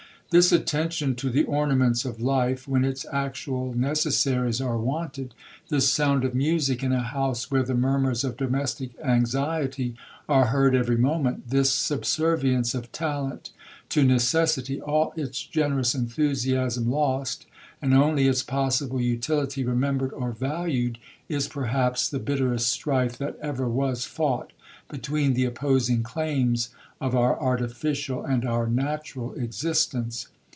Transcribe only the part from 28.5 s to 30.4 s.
natural existence.